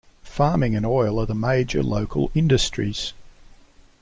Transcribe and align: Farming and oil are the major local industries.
Farming 0.23 0.75
and 0.75 0.83
oil 0.83 1.19
are 1.19 1.27
the 1.27 1.35
major 1.35 1.83
local 1.83 2.31
industries. 2.33 3.13